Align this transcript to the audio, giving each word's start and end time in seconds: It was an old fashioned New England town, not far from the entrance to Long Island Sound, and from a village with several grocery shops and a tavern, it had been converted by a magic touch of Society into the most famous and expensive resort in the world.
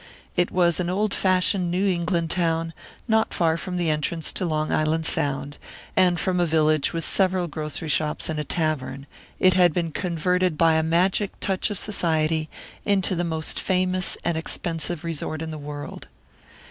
It 0.35 0.49
was 0.49 0.79
an 0.79 0.89
old 0.89 1.13
fashioned 1.13 1.69
New 1.69 1.85
England 1.85 2.31
town, 2.31 2.73
not 3.07 3.35
far 3.35 3.55
from 3.55 3.77
the 3.77 3.91
entrance 3.91 4.33
to 4.33 4.47
Long 4.47 4.71
Island 4.71 5.05
Sound, 5.05 5.59
and 5.95 6.19
from 6.19 6.39
a 6.39 6.45
village 6.47 6.91
with 6.91 7.05
several 7.05 7.47
grocery 7.47 7.87
shops 7.87 8.27
and 8.27 8.39
a 8.39 8.43
tavern, 8.43 9.05
it 9.39 9.53
had 9.53 9.73
been 9.75 9.91
converted 9.91 10.57
by 10.57 10.73
a 10.73 10.81
magic 10.81 11.39
touch 11.39 11.69
of 11.69 11.77
Society 11.77 12.49
into 12.83 13.13
the 13.15 13.23
most 13.23 13.59
famous 13.59 14.17
and 14.25 14.35
expensive 14.39 15.03
resort 15.03 15.39
in 15.39 15.51
the 15.51 15.59
world. 15.59 16.07